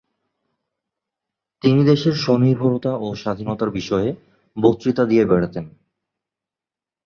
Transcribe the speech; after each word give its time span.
তিনি 1.63 1.81
দেশের 1.83 2.15
স্বনির্ভরতা 2.15 2.91
ও 2.95 3.07
স্বাধীনতার 3.15 3.69
বিষয়ে 3.69 4.09
বক্তৃতা 4.57 5.03
দিয়ে 5.05 5.23
বেড়াতেন। 5.25 5.65